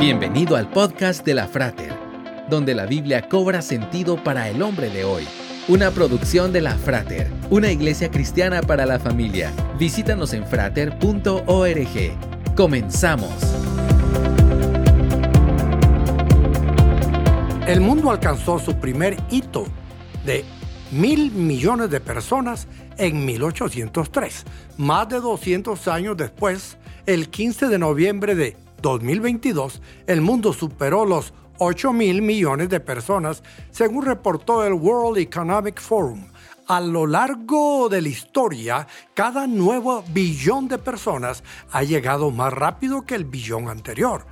Bienvenido 0.00 0.56
al 0.56 0.70
podcast 0.70 1.26
de 1.26 1.34
la 1.34 1.46
Frater, 1.46 1.92
donde 2.48 2.74
la 2.74 2.86
Biblia 2.86 3.28
cobra 3.28 3.60
sentido 3.60 4.16
para 4.24 4.48
el 4.48 4.62
hombre 4.62 4.88
de 4.88 5.04
hoy. 5.04 5.28
Una 5.68 5.90
producción 5.90 6.54
de 6.54 6.62
la 6.62 6.74
Frater, 6.74 7.30
una 7.50 7.70
iglesia 7.70 8.10
cristiana 8.10 8.62
para 8.62 8.86
la 8.86 8.98
familia. 8.98 9.52
Visítanos 9.78 10.32
en 10.32 10.46
frater.org. 10.46 11.36
Comenzamos. 12.56 13.30
El 17.66 17.82
mundo 17.82 18.10
alcanzó 18.10 18.58
su 18.58 18.76
primer 18.76 19.18
hito 19.30 19.66
de 20.24 20.46
mil 20.92 21.30
millones 21.30 21.90
de 21.90 22.00
personas 22.00 22.68
en 22.96 23.26
1803. 23.26 24.46
Más 24.78 25.10
de 25.10 25.20
200 25.20 25.88
años 25.88 26.16
después, 26.16 26.78
el 27.04 27.28
15 27.28 27.68
de 27.68 27.78
noviembre 27.78 28.34
de 28.34 28.56
2022, 28.80 29.82
el 30.06 30.20
mundo 30.20 30.52
superó 30.52 31.04
los 31.04 31.32
8 31.58 31.92
mil 31.92 32.22
millones 32.22 32.68
de 32.70 32.80
personas, 32.80 33.42
según 33.70 34.06
reportó 34.06 34.64
el 34.64 34.72
World 34.72 35.18
Economic 35.18 35.80
Forum. 35.80 36.24
A 36.66 36.80
lo 36.80 37.06
largo 37.06 37.88
de 37.88 38.00
la 38.00 38.08
historia, 38.08 38.86
cada 39.12 39.46
nuevo 39.46 40.04
billón 40.12 40.68
de 40.68 40.78
personas 40.78 41.42
ha 41.72 41.82
llegado 41.82 42.30
más 42.30 42.52
rápido 42.52 43.02
que 43.02 43.14
el 43.14 43.24
billón 43.24 43.68
anterior. 43.68 44.24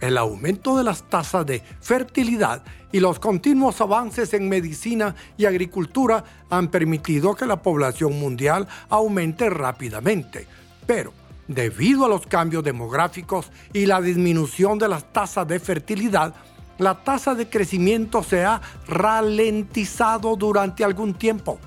El 0.00 0.18
aumento 0.18 0.76
de 0.76 0.84
las 0.84 1.04
tasas 1.04 1.46
de 1.46 1.62
fertilidad 1.80 2.62
y 2.92 3.00
los 3.00 3.18
continuos 3.18 3.80
avances 3.80 4.34
en 4.34 4.48
medicina 4.48 5.14
y 5.38 5.46
agricultura 5.46 6.24
han 6.50 6.68
permitido 6.68 7.34
que 7.34 7.46
la 7.46 7.62
población 7.62 8.18
mundial 8.18 8.68
aumente 8.90 9.48
rápidamente. 9.48 10.46
Pero, 10.86 11.12
debido 11.48 12.04
a 12.04 12.08
los 12.08 12.26
cambios 12.26 12.64
demográficos 12.64 13.50
y 13.72 13.86
la 13.86 14.00
disminución 14.00 14.78
de 14.78 14.88
las 14.88 15.12
tasas 15.12 15.46
de 15.46 15.60
fertilidad, 15.60 16.34
la 16.78 17.02
tasa 17.02 17.34
de 17.34 17.48
crecimiento 17.48 18.22
se 18.22 18.44
ha 18.44 18.60
ralentizado 18.86 20.36
durante 20.36 20.84
algún 20.84 21.14
tiempo. 21.14 21.58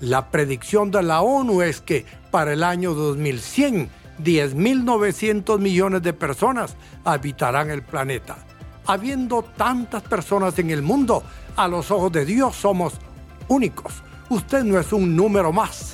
La 0.00 0.30
predicción 0.30 0.90
de 0.90 1.02
la 1.02 1.20
ONU 1.20 1.62
es 1.62 1.80
que 1.80 2.04
para 2.30 2.52
el 2.52 2.62
año 2.62 2.94
2100 2.94 4.02
10.900 4.18 5.58
millones 5.58 6.02
de 6.02 6.12
personas 6.12 6.76
habitarán 7.04 7.70
el 7.70 7.82
planeta. 7.82 8.36
Habiendo 8.86 9.42
tantas 9.42 10.02
personas 10.02 10.58
en 10.58 10.70
el 10.70 10.82
mundo, 10.82 11.22
a 11.56 11.68
los 11.68 11.90
ojos 11.90 12.12
de 12.12 12.24
Dios 12.24 12.56
somos 12.56 12.94
únicos. 13.48 14.02
Usted 14.28 14.64
no 14.64 14.78
es 14.78 14.92
un 14.92 15.14
número 15.14 15.52
más. 15.52 15.91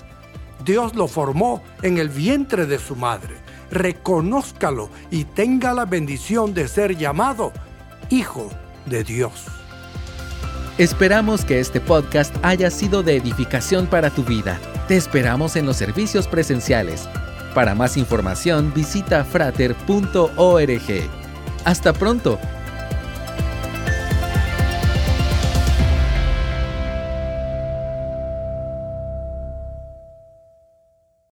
Dios 0.69 0.95
lo 0.95 1.09
formó 1.09 1.63
en 1.81 1.97
el 1.97 2.11
vientre 2.11 2.67
de 2.67 2.79
su 2.79 2.95
madre. 2.95 3.37
Reconózcalo 3.71 4.91
y 5.11 5.25
tenga 5.25 5.73
la 5.73 5.87
bendición 5.87 6.53
de 6.53 6.69
ser 6.69 6.95
llamado 6.99 7.53
Hijo 8.11 8.51
de 8.85 9.03
Dios. 9.03 9.47
Esperamos 10.77 11.47
que 11.47 11.59
este 11.59 11.81
podcast 11.81 12.37
haya 12.43 12.71
sido 12.71 13.03
de 13.03 13.17
edificación 13.17 13.87
para 13.87 14.11
tu 14.11 14.23
vida. 14.25 14.61
Te 14.89 14.97
esperamos 14.97 15.57
en 15.57 15.65
los 15.65 15.79
servicios 15.79 16.29
presenciales 16.29 17.09
para 17.55 17.75
más 17.75 17.97
información 17.97 18.71
visita 18.75 19.25
frater.org. 19.25 20.29
Hasta 21.65 21.93
pronto 21.95 22.39